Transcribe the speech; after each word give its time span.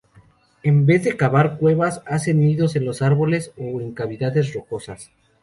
En 0.63 0.87
vez 0.87 1.03
de 1.03 1.15
cavar 1.15 1.59
cuevas, 1.59 2.01
hacen 2.07 2.39
nidos 2.39 2.75
en 2.75 2.85
los 2.85 3.03
árboles 3.03 3.51
o 3.55 3.79
en 3.81 3.93
cavidades 3.93 4.51
rocosas. 4.51 5.11